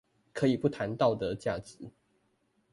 [0.33, 1.91] 可以不談道德價值